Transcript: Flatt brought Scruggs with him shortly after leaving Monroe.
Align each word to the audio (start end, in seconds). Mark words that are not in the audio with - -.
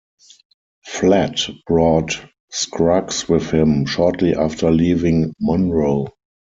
Flatt 0.87 1.47
brought 1.67 2.19
Scruggs 2.49 3.29
with 3.29 3.51
him 3.51 3.85
shortly 3.85 4.33
after 4.35 4.71
leaving 4.71 5.31
Monroe. 5.39 6.07